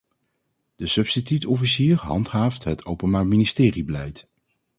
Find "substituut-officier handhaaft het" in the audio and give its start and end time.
0.87-2.85